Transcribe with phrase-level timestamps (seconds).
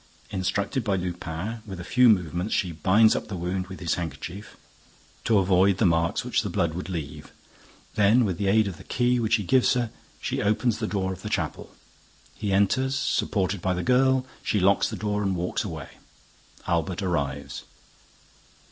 [0.31, 4.57] Instructed by Lupin, with a few movements she binds up the wound with his handkerchief,
[5.25, 7.31] to avoid the marks which the blood would leave.
[7.93, 11.13] Then, with the aid of the key which he gives her, she opens the door
[11.13, 11.75] of the chapel.
[12.33, 14.25] He enters, supported by the girl.
[14.41, 15.89] She locks the door again and walks away.
[16.65, 17.61] Albert arrives.